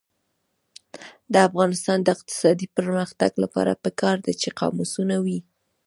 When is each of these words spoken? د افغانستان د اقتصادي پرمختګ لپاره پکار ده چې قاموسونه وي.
د 1.33 1.35
افغانستان 1.47 1.97
د 2.03 2.07
اقتصادي 2.15 2.67
پرمختګ 2.77 3.31
لپاره 3.43 3.79
پکار 3.83 4.15
ده 4.25 4.31
چې 4.41 4.49
قاموسونه 4.59 5.15
وي. 5.25 5.39